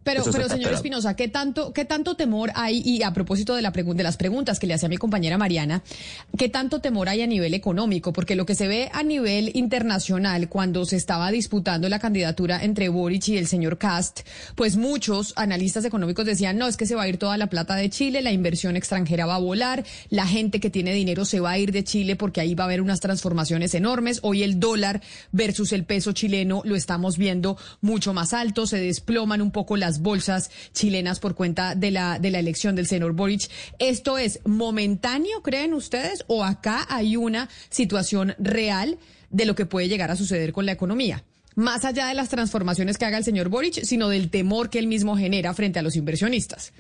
Pero, 0.05 0.23
pero 0.31 0.49
señor 0.49 0.73
Espinosa, 0.73 1.17
¿qué 1.17 1.29
tanto, 1.29 1.73
¿qué 1.73 1.85
tanto 1.85 2.15
temor 2.15 2.51
hay? 2.55 2.83
Y 2.85 3.03
a 3.03 3.13
propósito 3.13 3.55
de, 3.55 3.63
la 3.63 3.71
de 3.71 4.03
las 4.03 4.17
preguntas 4.17 4.59
que 4.59 4.67
le 4.67 4.75
hacía 4.75 4.89
mi 4.89 4.99
compañera 4.99 5.39
Mariana, 5.39 5.83
¿qué 6.37 6.49
tanto 6.49 6.81
temor 6.81 7.09
hay 7.09 7.23
a 7.23 7.27
nivel 7.27 7.55
económico? 7.55 8.13
Porque 8.13 8.37
lo 8.37 8.47
que 8.47 8.55
se 8.55 8.69
ve 8.69 8.91
a 8.93 9.03
nivel 9.03 9.51
internacional 9.55 10.49
cuando 10.49 10.85
se 10.85 10.97
estaba 10.97 11.31
disputando 11.31 11.89
la 11.89 11.99
candidatura 11.99 12.63
entre 12.63 12.89
Boric 12.89 13.29
y 13.29 13.39
el 13.39 13.47
señor 13.47 13.79
Cast, 13.79 14.21
pues 14.55 14.77
muchos 14.77 15.33
analistas 15.37 15.85
económicos 15.85 16.27
decían, 16.27 16.59
no, 16.59 16.67
es 16.67 16.77
que 16.77 16.87
se 16.87 16.95
va 16.95 17.03
a 17.03 17.09
ir 17.09 17.17
toda 17.17 17.39
la 17.39 17.49
plata 17.49 17.75
de 17.75 17.89
Chile, 17.89 18.21
la 18.21 18.33
inversión 18.33 18.77
extranjera 18.77 19.27
va 19.27 19.37
a 19.37 19.39
volar, 19.39 19.85
la 20.11 20.27
gente 20.27 20.61
que 20.61 20.71
tiene 20.71 20.93
dinero 20.93 21.25
se 21.25 21.41
va 21.41 21.53
a 21.53 21.59
ir 21.59 21.73
de 21.73 21.83
Chile 21.83 22.17
porque 22.17 22.41
ahí 22.41 22.55
va 22.55 22.65
a 22.65 22.67
haber 22.67 22.83
unas 22.83 23.01
transformaciones 23.01 23.75
enormes. 23.75 24.21
Hoy 24.23 24.43
el 24.43 24.61
dólar 24.61 25.01
versus 25.33 25.73
el 25.73 25.85
peso 25.85 26.13
chileno 26.13 26.63
lo 26.65 26.77
estamos 26.77 27.17
viendo 27.17 27.57
mucho 27.81 28.13
más 28.13 28.35
alto, 28.35 28.67
se 28.67 28.79
desploman 28.79 29.41
un 29.41 29.51
poco 29.51 29.77
las 29.77 29.94
bolsas 30.01 30.51
chilenas 30.73 31.21
por 31.21 31.35
cuenta 31.35 31.75
de 31.75 31.91
la, 31.91 32.19
de 32.19 32.31
la 32.31 32.39
elección 32.39 32.77
del 32.77 32.87
señor 32.87 33.13
Boric. 33.13 33.49
¿Esto 33.79 34.19
es 34.19 34.41
momentáneo, 34.45 35.43
creen 35.43 35.75
ustedes, 35.75 36.25
o 36.27 36.45
acá 36.45 36.87
hay 36.89 37.17
una 37.17 37.49
situación 37.71 38.35
real 38.39 38.99
de 39.31 39.47
lo 39.47 39.55
que 39.55 39.67
puede 39.67 39.89
llegar 39.89 40.11
a 40.11 40.17
suceder 40.17 40.53
con 40.53 40.67
la 40.67 40.73
economía? 40.73 41.25
Más 41.57 41.85
allá 41.85 42.07
de 42.09 42.15
las 42.15 42.29
transformaciones 42.29 42.99
que 42.99 43.05
haga 43.05 43.19
el 43.19 43.25
señor 43.25 43.49
Boric, 43.49 43.85
sino 43.85 44.09
del 44.09 44.31
temor 44.31 44.71
que 44.71 44.81
él 44.81 44.89
mismo 44.89 45.17
genera 45.17 45.55
frente 45.55 45.79
a 45.79 45.83
los 45.83 45.95
inversionistas. 45.95 46.73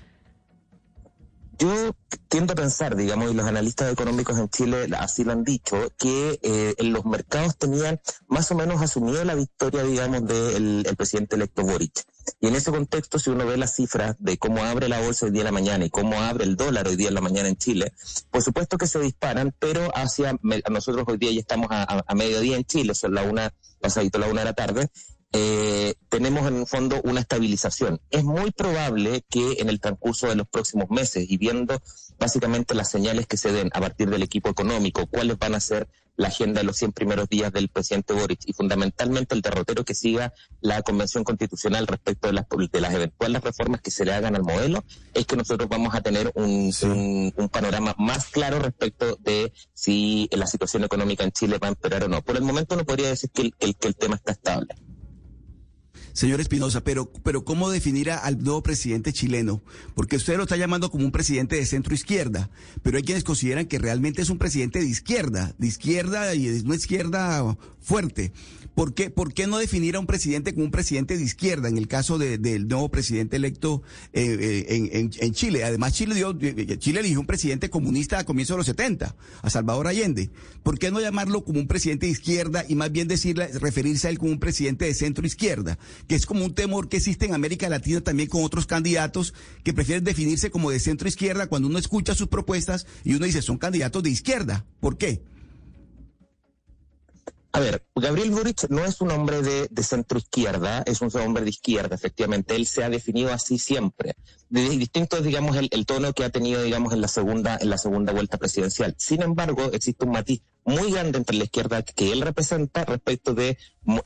Yo 1.59 1.95
tiendo 2.29 2.53
a 2.53 2.57
pensar, 2.57 2.97
digamos, 2.97 3.31
y 3.31 3.35
los 3.35 3.47
analistas 3.47 3.93
económicos 3.93 4.39
en 4.39 4.49
Chile 4.49 4.89
así 4.99 5.25
lo 5.25 5.33
han 5.33 5.45
dicho, 5.45 5.93
que 5.97 6.39
eh, 6.43 6.75
los 6.79 7.05
mercados 7.05 7.57
tenían 7.57 8.01
más 8.27 8.51
o 8.51 8.55
menos 8.55 8.83
asumido 8.83 9.25
la 9.25 9.35
victoria, 9.35 9.83
digamos, 9.83 10.27
del 10.27 10.85
presidente 10.97 11.37
electo 11.37 11.63
Boric. 11.63 12.05
Y 12.41 12.49
en 12.49 12.55
ese 12.55 12.71
contexto, 12.71 13.19
si 13.19 13.31
uno 13.31 13.47
ve 13.47 13.57
las 13.57 13.75
cifras 13.75 14.17
de 14.19 14.39
cómo 14.39 14.65
abre 14.65 14.89
la 14.89 15.01
bolsa 15.01 15.27
hoy 15.27 15.33
día 15.33 15.43
en 15.43 15.47
la 15.47 15.53
mañana 15.53 15.85
y 15.85 15.91
cómo 15.91 16.21
abre 16.21 16.45
el 16.45 16.57
dólar 16.57 16.89
hoy 16.89 16.97
día 16.97 17.09
en 17.09 17.15
la 17.15 17.21
mañana 17.21 17.49
en 17.49 17.57
Chile, 17.57 17.93
por 18.31 18.43
supuesto 18.43 18.79
que 18.79 18.87
se 18.87 18.99
disparan, 18.99 19.55
pero 19.59 19.91
hacia 19.95 20.39
nosotros 20.71 21.05
hoy 21.07 21.19
día 21.19 21.33
ya 21.33 21.41
estamos 21.41 21.69
a, 21.71 22.15
mediodía 22.15 22.57
en 22.57 22.65
Chile, 22.65 22.95
son 22.95 23.15
la 23.15 23.23
una, 23.23 23.53
pasadito 23.81 24.19
la 24.19 24.27
una 24.27 24.41
de 24.41 24.45
la 24.47 24.55
tarde, 24.55 24.91
eh, 25.37 25.95
tenemos 26.11 26.47
en 26.47 26.61
el 26.61 26.67
fondo 26.67 27.01
una 27.03 27.19
estabilización. 27.19 28.01
Es 28.11 28.23
muy 28.23 28.53
probable 28.53 29.25
que 29.29 29.57
en 29.59 29.69
el 29.69 29.81
transcurso 29.81 30.29
de 30.29 30.37
los 30.37 30.47
próximos 30.47 30.89
meses 30.91 31.27
y 31.29 31.37
viendo 31.39 31.83
básicamente 32.21 32.73
las 32.77 32.89
señales 32.89 33.27
que 33.27 33.37
se 33.37 33.51
den 33.51 33.69
a 33.75 33.81
partir 33.81 34.09
del 34.09 34.23
equipo 34.23 34.49
económico, 34.49 35.09
cuáles 35.09 35.37
van 35.37 35.57
a 35.57 35.61
ser 35.61 35.89
la 36.17 36.29
agenda 36.29 36.61
de 36.61 36.67
los 36.67 36.77
100 36.77 36.93
primeros 36.93 37.29
días 37.29 37.53
del 37.53 37.69
presidente 37.69 38.15
Boric 38.15 38.43
y 38.47 38.53
fundamentalmente 38.53 39.35
el 39.35 39.43
derrotero 39.43 39.85
que 39.85 39.97
siga 39.97 40.33
la 40.61 40.83
Convención 40.83 41.25
Constitucional 41.25 41.89
respecto 41.89 42.29
de 42.29 42.35
las, 42.35 42.47
de 42.71 42.81
las 42.81 42.95
eventuales 42.95 43.43
reformas 43.43 43.81
que 43.81 43.91
se 43.91 44.05
le 44.05 44.13
hagan 44.13 44.37
al 44.37 44.45
modelo, 44.45 44.85
es 45.15 45.27
que 45.27 45.35
nosotros 45.35 45.69
vamos 45.69 45.97
a 45.97 46.01
tener 46.01 46.31
un, 46.37 46.73
un, 47.37 47.49
panorama 47.49 47.97
más 47.99 48.27
claro 48.27 48.61
respecto 48.61 49.17
de 49.17 49.53
si 49.73 50.29
la 50.31 50.47
situación 50.47 50.85
económica 50.85 51.25
en 51.25 51.33
Chile 51.33 51.59
va 51.59 51.67
a 51.67 51.71
empeorar 51.71 52.05
o 52.05 52.09
no. 52.09 52.23
Por 52.23 52.37
el 52.37 52.43
momento 52.43 52.77
no 52.77 52.85
podría 52.85 53.09
decir 53.09 53.31
que 53.31 53.51
que 53.51 53.89
el 53.89 53.97
tema 53.97 54.15
está 54.15 54.31
estable. 54.31 54.77
Señor 56.15 56.41
Espinosa, 56.41 56.81
pero, 56.83 57.13
pero 57.25 57.45
¿cómo 57.45 57.71
definir 57.71 58.13
al 58.13 58.43
nuevo 58.43 58.63
presidente 58.63 59.13
chileno? 59.13 59.61
Porque 59.97 60.15
usted 60.15 60.37
lo 60.37 60.45
está 60.45 60.57
llamando 60.57 60.89
como 60.89 61.05
un 61.05 61.11
presidente 61.11 61.57
de 61.57 61.67
centro 61.67 61.93
izquierda, 61.93 62.51
pero 62.85 62.97
hay 62.97 63.03
quienes 63.03 63.25
consideran 63.25 63.67
que 63.67 63.81
realmente 63.81 64.23
es 64.23 64.31
un 64.31 64.39
presidente 64.39 64.79
de 64.79 64.87
izquierda, 64.87 65.53
de 65.59 65.67
izquierda 65.67 66.33
y 66.37 66.47
de 66.47 66.61
una 66.61 66.77
izquierda 66.77 67.57
fuerte. 67.81 68.33
¿Por 68.75 68.95
qué, 68.95 69.09
¿Por 69.11 69.33
qué 69.33 69.47
no 69.47 69.59
definir 69.59 69.95
a 69.95 70.01
un 70.01 70.07
presidente 70.07 70.53
como 70.53 70.65
un 70.65 70.73
presidente 70.73 71.17
de 71.17 71.23
izquierda 71.23 71.69
en 71.69 71.79
el 71.79 71.87
caso 71.87 72.19
del 72.19 72.67
nuevo 72.67 72.89
presidente 72.89 73.37
electo 73.37 73.83
eh, 74.13 74.67
eh, 74.69 75.09
en, 75.21 75.33
Chile? 75.33 75.63
Además, 75.65 75.95
Chile, 75.95 76.15
dio, 76.15 76.37
eh, 76.41 76.77
Chile 76.79 77.01
eligió 77.01 77.21
un 77.21 77.27
presidente 77.27 77.71
comunista 77.71 78.19
a 78.19 78.25
comienzos 78.25 78.55
de 78.55 78.59
los 78.59 78.67
70, 78.67 79.15
a 79.43 79.51
Salvador 79.51 79.87
Allende. 79.87 80.31
¿Por 80.65 80.79
qué 80.79 80.91
no 80.91 81.01
llamarlo 81.01 81.45
como 81.45 81.61
un 81.61 81.69
presidente 81.69 82.07
de 82.07 82.13
izquierda 82.13 82.65
y 82.69 82.75
más 82.75 82.91
bien 82.91 83.07
decirle, 83.07 83.49
referirse 83.61 84.09
a 84.09 84.11
él 84.11 84.19
como 84.19 84.33
un 84.33 84.41
presidente 84.41 84.87
de 84.87 84.95
centro 84.95 85.25
izquierda? 85.25 85.79
Que 86.09 86.17
es 86.17 86.27
como 86.27 86.45
un 86.45 86.55
temor 86.55 86.89
que 86.89 86.97
existe 86.97 87.27
en 87.27 87.35
América 87.35 87.69
Latina 87.69 88.01
también 88.01 88.29
con 88.29 88.43
otros 88.43 88.67
candidatos 88.67 89.35
que 89.63 89.73
prefieren 89.73 90.03
definirse 90.03 90.51
como 90.51 90.71
de 90.71 90.81
centro 90.81 91.07
izquierda 91.07 91.47
cuando 91.47 91.69
uno 91.69 91.79
escucha 91.79 92.15
sus 92.15 92.27
propuestas 92.27 92.87
y 93.05 93.15
uno 93.15 93.27
dice, 93.27 93.41
son 93.41 93.59
candidatos 93.59 94.03
de 94.03 94.11
izquierda. 94.11 94.67
¿Por 94.81 94.99
qué? 94.99 95.23
A 97.55 97.61
ver, 97.61 97.87
Gabriel 97.95 98.33
Boric 98.33 98.69
no 98.69 98.85
es 98.85 99.01
un 99.01 99.13
hombre 99.13 99.41
de, 99.41 99.83
centro 99.85 100.19
izquierda, 100.19 100.83
es 100.87 101.01
un 101.03 101.17
hombre 101.21 101.45
de 101.45 101.51
izquierda, 101.51 101.95
efectivamente. 101.95 102.57
Él 102.57 102.67
se 102.67 102.83
ha 102.83 102.91
definido 102.91 103.33
así 103.33 103.61
siempre. 103.61 104.17
Distinto 104.49 105.19
es, 105.19 105.23
digamos, 105.23 105.57
el, 105.57 105.69
el, 105.71 105.87
tono 105.87 106.13
que 106.15 106.25
ha 106.25 106.31
tenido, 106.31 106.65
digamos, 106.65 106.93
en 106.93 107.01
la 107.01 107.07
segunda, 107.07 107.57
en 107.61 107.71
la 107.71 107.79
segunda 107.79 108.13
vuelta 108.13 108.39
presidencial. 108.39 108.97
Sin 108.99 109.23
embargo, 109.23 109.71
existe 109.73 110.05
un 110.05 110.11
matiz 110.11 110.43
muy 110.65 110.91
grande 110.91 111.17
entre 111.17 111.37
la 111.37 111.45
izquierda 111.45 111.83
que 111.85 112.11
él 112.11 112.23
representa 112.23 112.85
respecto 112.87 113.35
de, 113.35 113.57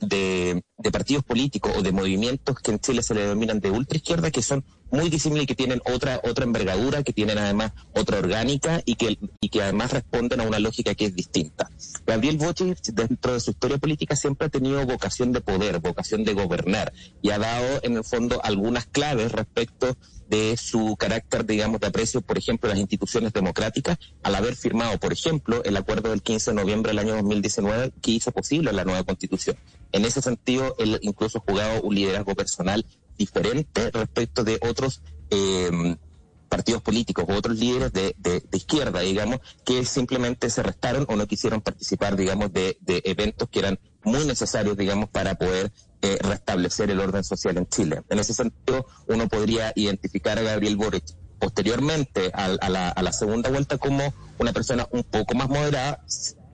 de, 0.00 0.62
partidos 0.92 1.25
políticos 1.25 1.73
o 1.76 1.82
de 1.82 1.92
movimientos 1.92 2.58
que 2.61 2.70
en 2.70 2.78
Chile 2.80 3.02
se 3.02 3.14
le 3.14 3.23
denominan 3.23 3.61
de 3.61 3.70
ultraizquierda, 3.70 4.30
que 4.30 4.42
son 4.42 4.64
muy 4.90 5.11
disímiles 5.11 5.44
y 5.44 5.47
que 5.47 5.54
tienen 5.54 5.82
otra, 5.92 6.20
otra 6.25 6.44
envergadura, 6.44 7.02
que 7.02 7.12
tienen 7.12 7.38
además 7.38 7.73
otra 7.92 8.18
orgánica 8.18 8.80
y 8.85 8.94
que, 8.94 9.18
y 9.40 9.49
que 9.50 9.62
además 9.62 9.92
responden 9.92 10.40
a 10.40 10.44
una 10.44 10.58
lógica 10.58 10.94
que 10.94 11.06
es 11.06 11.14
distinta. 11.14 11.70
Gabriel 12.06 12.38
Boric, 12.38 12.82
dentro 12.92 13.35
de 13.35 13.40
su 13.40 13.50
historia 13.50 13.78
política, 13.78 14.16
siempre 14.16 14.47
ha 14.47 14.50
tenido 14.50 14.85
vocación 14.87 15.32
de 15.32 15.40
poder, 15.40 15.78
vocación 15.80 16.25
de 16.25 16.32
gobernar 16.32 16.92
y 17.20 17.30
ha 17.30 17.38
dado 17.38 17.80
en 17.82 17.97
el 17.97 18.04
fondo 18.04 18.40
algunas 18.42 18.87
claves 18.87 19.32
respecto 19.32 19.97
de 20.28 20.56
su 20.56 20.97
carácter, 20.97 21.44
digamos, 21.47 21.80
de 21.80 21.87
aprecio, 21.87 22.20
por 22.20 22.37
ejemplo, 22.37 22.68
las 22.68 22.78
instituciones 22.78 23.32
democráticas, 23.32 23.99
al 24.23 24.35
haber 24.35 24.56
firmado, 24.56 24.99
por 24.99 25.12
ejemplo, 25.12 25.62
el 25.64 25.76
acuerdo 25.76 26.11
del 26.11 26.23
15 26.23 26.50
de 26.50 26.54
noviembre 26.54 26.90
del 26.90 26.99
año 26.99 27.14
2019 27.16 27.92
que 28.02 28.11
hizo 28.12 28.30
posible 28.30 28.73
la 28.73 28.85
nueva 28.85 29.04
constitución. 29.04 29.56
En 29.93 30.05
ese 30.05 30.21
sentido, 30.21 30.75
él 30.79 30.99
incluso 31.03 31.39
ha 31.39 31.51
jugado 31.51 31.83
un 31.83 31.95
liderazgo 31.95 32.35
personal 32.35 32.85
diferente 33.17 33.91
respecto 33.91 34.45
de 34.45 34.59
otros 34.63 35.03
eh, 35.31 35.97
partidos 36.49 36.83
políticos 36.83 37.25
u 37.29 37.33
otros 37.33 37.59
líderes 37.59 37.93
de, 37.93 38.43
izquierda, 38.53 39.01
digamos, 39.01 39.41
que 39.65 39.85
simplemente 39.85 40.51
se 40.51 40.63
restaron 40.63 41.07
o 41.09 41.17
no 41.17 41.27
quisieron 41.27 41.61
participar, 41.61 42.17
digamos, 42.17 42.53
de, 42.53 42.79
eventos 42.87 43.49
que 43.49 43.61
eran 43.61 43.79
muy 44.03 44.25
necesarios, 44.25 44.77
digamos, 44.77 45.09
para 45.11 45.35
poder 45.35 45.73
eh, 46.03 46.19
restablecer 46.21 46.91
el 46.91 47.01
orden 47.01 47.25
social 47.25 47.59
en 47.59 47.67
Chile. 47.67 48.03
En 48.09 48.19
ese 48.19 48.35
sentido, 48.35 48.87
uno 49.09 49.29
podría 49.29 49.73
identificar 49.75 50.39
a 50.39 50.43
Gabriel 50.43 50.77
Boric 50.77 51.05
posteriormente 51.39 52.31
a 52.35 52.49
la 52.69 53.13
segunda 53.13 53.49
vuelta 53.49 53.79
como 53.79 54.13
una 54.39 54.53
persona 54.53 54.89
un 54.91 55.05
poco 55.05 55.35
más 55.35 55.49
moderada, 55.49 56.05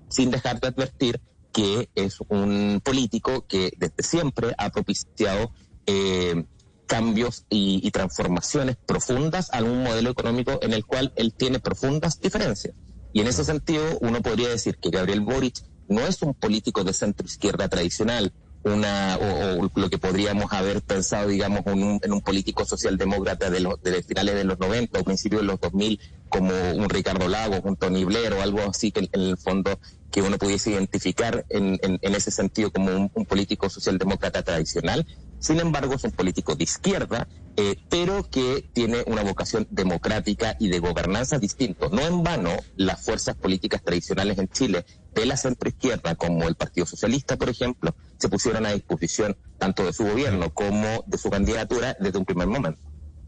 sin 0.08 0.30
dejar 0.30 0.60
de 0.60 0.68
advertir 0.68 1.20
que 1.54 1.88
es 1.94 2.18
un 2.28 2.82
político 2.84 3.46
que 3.46 3.72
desde 3.78 4.02
siempre 4.02 4.54
ha 4.58 4.70
propiciado 4.70 5.52
eh, 5.86 6.44
cambios 6.86 7.46
y, 7.48 7.80
y, 7.86 7.90
transformaciones 7.92 8.76
profundas 8.84 9.48
a 9.52 9.62
un 9.62 9.84
modelo 9.84 10.10
económico 10.10 10.58
en 10.60 10.72
el 10.72 10.84
cual 10.84 11.12
él 11.16 11.32
tiene 11.32 11.60
profundas 11.60 12.20
diferencias. 12.20 12.74
Y 13.12 13.20
en 13.20 13.28
ese 13.28 13.44
sentido, 13.44 13.84
uno 14.00 14.20
podría 14.20 14.48
decir 14.48 14.76
que 14.78 14.90
Gabriel 14.90 15.20
Boric 15.20 15.62
no 15.88 16.00
es 16.00 16.20
un 16.22 16.34
político 16.34 16.82
de 16.82 16.92
centro 16.92 17.24
izquierda 17.24 17.68
tradicional, 17.68 18.32
una 18.64 19.18
o, 19.18 19.70
lo 19.74 19.90
que 19.90 19.98
podríamos 19.98 20.52
haber 20.52 20.82
pensado, 20.82 21.28
digamos, 21.28 21.62
en 21.66 22.12
un, 22.12 22.20
político 22.22 22.64
socialdemócrata 22.64 23.50
de 23.50 23.60
los 23.60 23.82
de 23.82 24.02
finales 24.02 24.34
de 24.34 24.44
los 24.44 24.58
90 24.58 25.00
o 25.00 25.04
principios 25.04 25.42
de 25.42 25.46
los 25.46 25.60
2000, 25.60 26.00
como 26.28 26.52
un 26.74 26.88
Ricardo 26.88 27.28
Lagos, 27.28 27.60
un 27.64 27.76
Tony 27.76 28.04
Blair 28.04 28.32
o 28.32 28.42
algo 28.42 28.60
así 28.62 28.90
que 28.90 29.08
en 29.12 29.20
el 29.20 29.36
fondo 29.36 29.78
que 30.10 30.22
uno 30.22 30.38
pudiese 30.38 30.70
identificar 30.70 31.44
en, 31.50 31.78
en, 31.82 32.14
ese 32.14 32.30
sentido 32.30 32.70
como 32.70 32.90
un, 32.90 33.10
un, 33.14 33.26
político 33.26 33.68
socialdemócrata 33.68 34.42
tradicional. 34.42 35.04
Sin 35.40 35.58
embargo, 35.58 35.94
es 35.94 36.04
un 36.04 36.12
político 36.12 36.54
de 36.54 36.64
izquierda, 36.64 37.26
eh, 37.56 37.76
pero 37.88 38.28
que 38.30 38.68
tiene 38.72 39.04
una 39.06 39.22
vocación 39.22 39.66
democrática 39.70 40.56
y 40.58 40.68
de 40.68 40.78
gobernanza 40.78 41.38
distinto. 41.38 41.88
No 41.90 42.00
en 42.02 42.22
vano, 42.22 42.50
las 42.76 43.04
fuerzas 43.04 43.36
políticas 43.36 43.82
tradicionales 43.82 44.38
en 44.38 44.48
Chile 44.48 44.84
de 45.14 45.26
la 45.26 45.36
centroizquierda, 45.36 46.14
como 46.14 46.48
el 46.48 46.56
Partido 46.56 46.86
Socialista, 46.86 47.36
por 47.36 47.48
ejemplo, 47.48 47.94
se 48.18 48.28
pusieron 48.28 48.66
a 48.66 48.72
disposición 48.72 49.36
tanto 49.58 49.84
de 49.84 49.92
su 49.92 50.04
gobierno 50.04 50.50
como 50.50 51.04
de 51.06 51.18
su 51.18 51.30
candidatura 51.30 51.96
desde 52.00 52.18
un 52.18 52.24
primer 52.24 52.48
momento. 52.48 52.80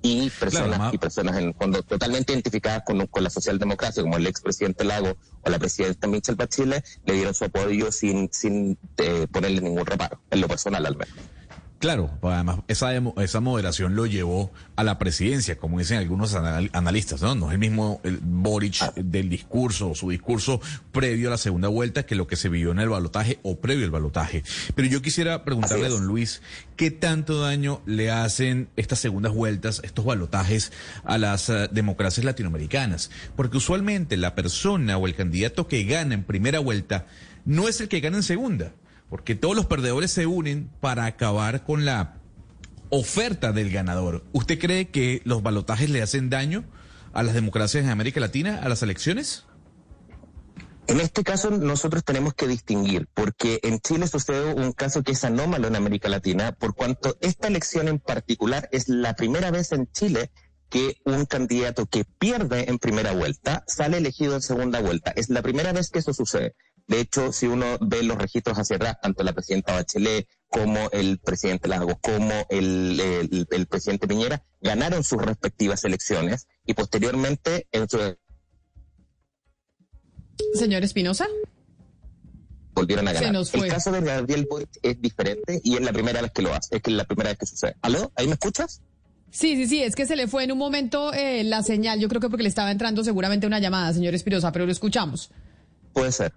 Y 0.02 0.31
personas, 0.31 0.95
y 0.95 0.99
personas 0.99 1.37
en 1.37 1.49
el 1.49 1.55
fondo 1.55 1.83
totalmente 1.83 2.33
identificadas 2.33 2.83
con, 2.85 3.07
con 3.07 3.25
la 3.25 3.31
socialdemocracia, 3.31 4.02
como 4.02 4.16
el 4.16 4.26
expresidente 4.26 4.85
Lago 4.85 5.16
o 5.43 5.50
la 5.50 5.59
presidenta 5.59 6.07
Michelle 6.07 6.37
Bachelet, 6.37 6.85
le 7.05 7.14
dieron 7.14 7.35
su 7.35 7.45
apoyo 7.45 7.90
sin, 7.90 8.28
sin 8.33 8.78
eh, 8.99 9.26
ponerle 9.33 9.61
ningún 9.61 9.85
reparo, 9.85 10.21
en 10.31 10.40
lo 10.40 10.49
personal 10.49 10.87
al 10.87 10.97
menos. 10.97 11.14
Claro, 11.78 12.11
además 12.23 12.61
esa, 12.68 12.90
esa 12.95 13.40
moderación 13.40 13.97
lo 13.97 14.06
llevó 14.06 14.50
a 14.76 14.85
la 14.85 14.99
presidencia, 14.99 15.59
como 15.59 15.78
dicen 15.78 15.99
algunos 15.99 16.35
analistas, 16.35 17.21
¿no? 17.21 17.35
No 17.35 17.49
es 17.49 17.52
el 17.52 17.59
mismo 17.59 18.00
el 18.02 18.18
Boric 18.23 18.76
ah. 18.80 18.92
del 18.97 19.28
discurso, 19.28 19.95
su 19.95 20.09
discurso 20.09 20.61
previo 20.90 21.28
a 21.28 21.33
la 21.33 21.38
segunda 21.38 21.68
vuelta 21.68 22.06
que 22.06 22.14
lo 22.14 22.26
que 22.26 22.37
se 22.37 22.49
vivió 22.49 22.71
en 22.71 22.78
el 22.78 22.88
balotaje 22.88 23.40
o 23.42 23.59
previo 23.61 23.85
al 23.85 23.90
balotaje. 23.90 24.42
Pero 24.75 24.88
yo 24.88 25.02
quisiera 25.02 25.45
preguntarle 25.45 25.87
a 25.87 25.90
don 25.90 26.06
Luis, 26.06 26.40
¿qué 26.76 26.90
tanto 26.90 27.42
daño 27.42 27.83
le 27.85 28.11
hacen 28.11 28.71
estas 28.76 28.99
segundas 28.99 29.35
vueltas, 29.35 29.83
estos 29.85 30.06
balotajes 30.06 30.73
a 31.04 31.18
las 31.18 31.50
eh, 31.50 31.68
democracias 31.71 32.25
latinoamericanas? 32.25 33.11
Porque 33.37 33.59
usualmente 33.59 34.16
la 34.16 34.35
persona 34.35 34.97
o 34.97 35.06
el 35.06 35.14
candidato 35.14 35.68
que 35.68 35.85
gana 35.85 36.14
en 36.14 36.25
primera 36.25 36.59
vuelta 36.59 37.06
no 37.45 37.68
es 37.68 37.83
el 37.83 37.88
que 37.88 38.00
gana 38.00 38.16
en 38.16 38.23
segunda 38.23 38.73
porque 39.08 39.34
todos 39.34 39.54
los 39.54 39.66
perdedores 39.66 40.10
se 40.10 40.26
unen 40.26 40.70
para 40.80 41.06
acabar 41.06 41.64
con 41.64 41.84
la 41.84 42.16
oferta 42.90 43.52
del 43.52 43.70
ganador. 43.70 44.25
¿Usted 44.32 44.58
cree 44.58 44.88
que 44.88 45.22
los 45.25 45.42
balotajes 45.42 45.90
le 45.90 46.02
hacen 46.02 46.30
daño 46.30 46.64
a 47.12 47.22
las 47.22 47.34
democracias 47.34 47.84
en 47.84 47.90
América 47.90 48.20
Latina, 48.20 48.60
a 48.62 48.68
las 48.68 48.82
elecciones? 48.82 49.44
En 50.88 51.00
este 51.00 51.25
caso 51.25 51.50
nosotros 51.50 52.04
tenemos 52.04 52.34
que 52.34 52.46
distinguir, 52.46 53.08
porque 53.12 53.58
en 53.64 53.80
Chile 53.80 54.06
sucede 54.06 54.54
un 54.54 54.72
caso 54.72 55.02
que 55.02 55.12
es 55.12 55.25
anómalo 55.25 55.66
en 55.66 55.75
América 55.75 56.08
Latina, 56.08 56.52
por 56.52 56.76
cuanto 56.76 57.16
esta 57.20 57.48
elección 57.48 57.88
en 57.88 57.98
particular 57.98 58.68
es 58.70 58.88
la 58.88 59.14
primera 59.14 59.50
vez 59.50 59.72
en 59.72 59.90
Chile 59.90 60.30
que 60.68 61.00
un 61.04 61.26
candidato 61.26 61.86
que 61.86 62.04
pierde 62.04 62.70
en 62.70 62.78
primera 62.78 63.12
vuelta 63.12 63.64
sale 63.66 63.96
elegido 63.96 64.34
en 64.34 64.42
segunda 64.42 64.80
vuelta. 64.80 65.12
Es 65.16 65.28
la 65.28 65.42
primera 65.42 65.72
vez 65.72 65.90
que 65.90 65.98
eso 65.98 66.12
sucede. 66.12 66.54
De 66.87 67.00
hecho, 67.00 67.33
si 67.33 67.47
uno 67.47 67.78
ve 67.81 68.02
los 68.05 68.16
registros 68.16 68.59
hacia 68.59 68.76
atrás, 68.76 68.97
tanto 69.02 69.25
la 69.25 69.33
presidenta 69.33 69.73
Bachelet 69.73 70.28
como 70.49 70.88
el 70.93 71.19
presidente 71.19 71.66
Lago, 71.69 71.99
como 72.00 72.47
el, 72.49 73.47
el, 73.50 73.66
presidente 73.66 74.07
Piñera, 74.07 74.45
ganaron 74.61 75.02
sus 75.02 75.21
respectivas 75.21 75.85
elecciones 75.85 76.47
y 76.64 76.75
posteriormente 76.75 77.66
en 77.73 77.88
su... 77.88 77.99
Señor 80.55 80.85
Espinosa. 80.85 81.26
Volvieron 82.73 83.09
a 83.09 83.12
ganar. 83.12 83.43
El 83.52 83.69
caso 83.69 83.90
de 83.90 84.02
Gabriel 84.02 84.47
Boric 84.49 84.69
es 84.83 85.00
diferente 85.00 85.61
y 85.64 85.75
es 85.75 85.81
la 85.81 85.93
primera 85.93 86.23
vez 86.23 86.31
que 86.31 86.43
lo 86.43 86.55
hace, 86.55 86.76
es 86.76 86.83
que 86.83 86.90
es 86.90 86.97
la 86.97 87.05
primera 87.05 87.31
vez 87.31 87.38
que 87.38 87.47
sucede. 87.47 87.75
¿Aló? 87.81 88.12
¿Ahí 88.14 88.26
me 88.26 88.35
escuchas? 88.35 88.83
Sí, 89.31 89.57
sí, 89.57 89.66
sí, 89.66 89.83
es 89.83 89.97
que 89.97 90.07
se 90.07 90.14
le 90.14 90.28
fue 90.28 90.45
en 90.45 90.52
un 90.52 90.59
momento 90.59 91.12
eh, 91.12 91.43
la 91.43 91.62
señal, 91.62 91.99
yo 91.99 92.09
creo 92.09 92.21
que 92.21 92.28
porque 92.28 92.45
le 92.45 92.49
estaba 92.49 92.71
entrando 92.71 93.02
seguramente 93.02 93.47
una 93.47 93.59
llamada, 93.59 93.93
señor 93.93 94.14
Espinosa, 94.14 94.52
pero 94.52 94.66
lo 94.66 94.73
escuchamos. 94.73 95.31
Puede 95.93 96.12
ser. 96.12 96.33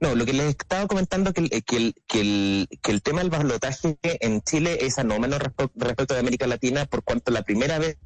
No, 0.00 0.14
lo 0.14 0.24
que 0.24 0.32
les 0.32 0.48
estaba 0.48 0.86
comentando 0.86 1.34
que, 1.34 1.48
que, 1.62 1.76
el, 1.76 1.94
que, 2.08 2.20
el, 2.20 2.68
que 2.82 2.90
el 2.90 3.02
tema 3.02 3.20
del 3.20 3.28
balotaje 3.28 3.98
en 4.02 4.40
Chile 4.40 4.78
es 4.80 4.98
anómalo 4.98 5.38
respecto 5.38 6.14
de 6.14 6.20
América 6.20 6.46
Latina 6.46 6.86
por 6.86 7.04
cuanto 7.04 7.30
la 7.30 7.42
primera 7.42 7.78
vez 7.78 7.98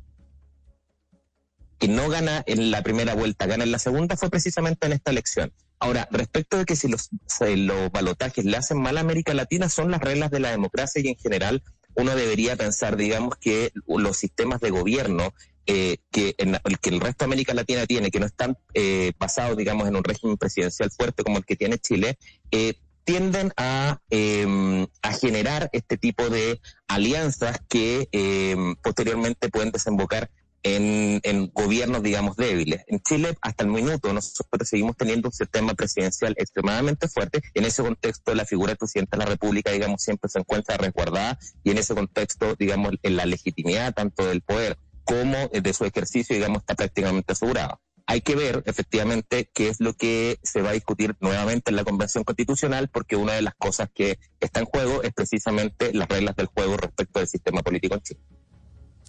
que 1.79 1.89
no 1.89 2.09
gana 2.09 2.43
en 2.47 2.71
la 2.71 2.83
primera 2.83 3.15
vuelta, 3.15 3.47
gana 3.47 3.65
en 3.65 3.73
la 3.73 3.79
segunda, 3.79 4.17
fue 4.17 4.31
precisamente 4.31 4.87
en 4.87 4.93
esta 4.93 5.11
elección. 5.11 5.53
Ahora, 5.79 6.09
respecto 6.11 6.57
de 6.57 6.65
que 6.65 6.77
si 6.77 6.89
los, 6.89 7.11
los 7.41 7.93
balotajes 7.93 8.45
le 8.45 8.57
hacen 8.57 8.81
mal 8.81 8.97
a 8.97 9.01
América 9.01 9.35
Latina, 9.35 9.69
son 9.69 9.91
las 9.91 10.01
reglas 10.01 10.31
de 10.31 10.41
la 10.41 10.51
democracia 10.51 11.01
y 11.03 11.09
en 11.09 11.17
general 11.17 11.63
uno 11.95 12.17
debería 12.17 12.57
pensar, 12.57 12.97
digamos, 12.97 13.37
que 13.37 13.73
los 13.87 14.17
sistemas 14.17 14.61
de 14.61 14.71
gobierno 14.71 15.33
eh, 15.67 15.99
que, 16.11 16.35
en, 16.39 16.57
el 16.63 16.79
que 16.79 16.91
el 16.91 17.01
resto 17.01 17.25
de 17.25 17.27
América 17.27 17.55
Latina 17.55 17.87
tiene, 17.87 18.11
que 18.11 18.21
no 18.21 18.27
están 18.27 18.59
eh, 18.75 19.13
basados, 19.19 19.57
digamos, 19.57 19.89
en 19.89 19.97
un 19.97 20.05
régimen 20.05 20.37
presidencial 20.37 20.91
fuerte 20.91 21.23
como 21.23 21.39
el 21.39 21.45
que 21.45 21.57
tiene 21.57 21.79
Chile, 21.79 22.19
eh, 22.51 22.75
tienden 23.05 23.53
a, 23.57 24.01
em, 24.11 24.87
a 25.03 25.13
generar 25.13 25.71
este 25.73 25.97
tipo 25.97 26.29
de 26.31 26.61
alianzas 26.89 27.61
que 27.69 28.09
em, 28.13 28.77
posteriormente 28.77 29.49
pueden 29.49 29.71
desembocar 29.71 30.31
en, 30.63 31.21
en, 31.23 31.51
gobiernos, 31.53 32.03
digamos, 32.03 32.37
débiles. 32.37 32.83
En 32.89 33.01
Chile, 33.01 33.37
hasta 33.43 33.65
el 33.65 33.71
minuto, 33.71 34.13
nosotros 34.13 34.69
seguimos 34.69 34.97
teniendo 34.97 35.29
un 35.29 35.35
sistema 35.35 35.75
presidencial 35.75 36.35
extremadamente 36.39 37.07
fuerte. 37.09 37.43
En 37.53 37.65
ese 37.65 37.83
contexto, 37.83 38.35
la 38.35 38.47
figura 38.47 38.71
del 38.71 38.79
presidente 38.79 39.17
de 39.17 39.25
la 39.25 39.31
República, 39.31 39.71
digamos, 39.71 40.03
siempre 40.03 40.31
se 40.31 40.39
encuentra 40.39 40.79
resguardada 40.79 41.39
y 41.63 41.71
en 41.71 41.79
ese 41.79 41.95
contexto, 41.95 42.55
digamos, 42.59 42.93
en 43.03 43.17
la 43.17 43.27
legitimidad 43.27 43.93
tanto 43.93 44.27
del 44.27 44.41
poder 44.41 44.79
como 45.05 45.49
de 45.49 45.73
su 45.73 45.85
ejercicio, 45.85 46.35
digamos, 46.35 46.59
está 46.63 46.75
prácticamente 46.75 47.33
asegurada. 47.33 47.81
Hay 48.07 48.21
que 48.21 48.37
ver 48.37 48.63
efectivamente 48.67 49.51
qué 49.55 49.69
es 49.69 49.81
lo 49.81 49.95
que 49.95 50.39
se 50.43 50.61
va 50.61 50.71
a 50.71 50.75
discutir 50.75 51.17
nuevamente 51.21 51.71
en 51.71 51.77
la 51.77 51.85
Convención 51.85 52.23
Constitucional, 52.25 52.89
porque 52.89 53.17
una 53.17 53.33
de 53.33 53.43
las 53.43 53.55
cosas 53.55 53.89
que 53.95 54.19
está 54.41 54.61
en 54.61 54.67
juego 54.67 55.03
es 55.03 55.15
precisamente 55.15 55.93
las 55.95 56.09
reglas 56.09 56.37
del 56.37 56.47
juego 56.47 56.77
respecto 56.77 57.21
del 57.21 57.29
sistema 57.29 57.63
político 57.63 57.95
en 57.95 58.03
Chile. 58.03 58.21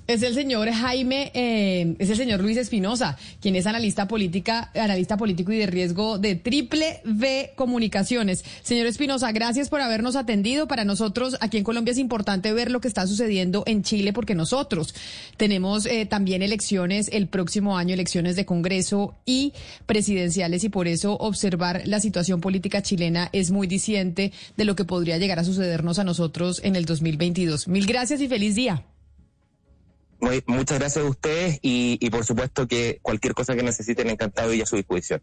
Es 0.07 0.21
el 0.21 0.35
señor 0.35 0.69
Jaime, 0.69 1.31
eh, 1.33 1.95
es 1.97 2.11
el 2.11 2.17
señor 2.17 2.39
Luis 2.39 2.57
Espinosa, 2.57 3.17
quien 3.41 3.55
es 3.55 3.65
analista 3.65 4.07
política, 4.07 4.69
analista 4.75 5.17
político 5.17 5.51
y 5.51 5.57
de 5.57 5.65
riesgo 5.65 6.19
de 6.19 6.35
Triple 6.35 7.01
V 7.05 7.53
Comunicaciones. 7.55 8.45
Señor 8.61 8.85
Espinosa, 8.85 9.31
gracias 9.31 9.69
por 9.69 9.81
habernos 9.81 10.15
atendido. 10.15 10.67
Para 10.67 10.85
nosotros 10.85 11.37
aquí 11.41 11.57
en 11.57 11.63
Colombia 11.63 11.91
es 11.91 11.97
importante 11.97 12.53
ver 12.53 12.69
lo 12.69 12.81
que 12.81 12.87
está 12.87 13.07
sucediendo 13.07 13.63
en 13.65 13.81
Chile 13.81 14.13
porque 14.13 14.35
nosotros 14.35 14.93
tenemos 15.37 15.87
eh, 15.87 16.05
también 16.05 16.43
elecciones 16.43 17.09
el 17.11 17.27
próximo 17.27 17.75
año, 17.75 17.95
elecciones 17.95 18.35
de 18.35 18.45
Congreso 18.45 19.15
y 19.25 19.53
presidenciales 19.87 20.63
y 20.63 20.69
por 20.69 20.87
eso 20.87 21.17
observar 21.17 21.81
la 21.85 21.99
situación 21.99 22.41
política 22.41 22.83
chilena 22.83 23.29
es 23.33 23.49
muy 23.49 23.65
diciente 23.65 24.31
de 24.55 24.65
lo 24.65 24.75
que 24.75 24.85
podría 24.85 25.17
llegar 25.17 25.39
a 25.39 25.43
sucedernos 25.43 25.97
a 25.97 26.03
nosotros 26.03 26.61
en 26.63 26.75
el 26.75 26.85
2022. 26.85 27.67
Mil 27.67 27.87
gracias 27.87 28.21
y 28.21 28.27
feliz 28.27 28.53
día 28.53 28.83
muchas 30.47 30.79
gracias 30.79 31.05
a 31.05 31.09
ustedes 31.09 31.59
y, 31.61 31.97
y 31.99 32.09
por 32.09 32.25
supuesto 32.25 32.67
que 32.67 32.99
cualquier 33.01 33.33
cosa 33.33 33.55
que 33.55 33.63
necesiten, 33.63 34.09
encantado 34.09 34.53
y 34.53 34.61
a 34.61 34.65
su 34.65 34.75
disposición. 34.75 35.21